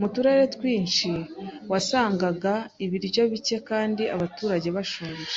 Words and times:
Mu 0.00 0.06
turere 0.14 0.44
twinshi, 0.54 1.10
wasangaga 1.70 2.54
ibiryo 2.84 3.22
bike 3.32 3.56
kandi 3.68 4.02
abaturage 4.14 4.68
bashonje. 4.76 5.36